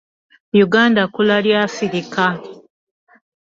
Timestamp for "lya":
1.45-1.57